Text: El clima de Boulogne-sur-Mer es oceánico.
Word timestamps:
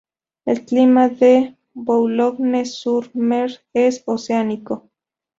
El 0.45 0.65
clima 0.65 1.09
de 1.09 1.55
Boulogne-sur-Mer 1.75 3.61
es 3.75 4.01
oceánico. 4.07 4.89